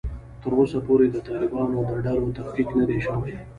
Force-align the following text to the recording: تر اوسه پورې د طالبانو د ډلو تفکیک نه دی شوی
تر 0.41 0.51
اوسه 0.59 0.79
پورې 0.87 1.05
د 1.09 1.17
طالبانو 1.27 1.77
د 1.89 1.91
ډلو 2.05 2.27
تفکیک 2.37 2.69
نه 2.79 2.85
دی 2.89 2.99
شوی 3.05 3.33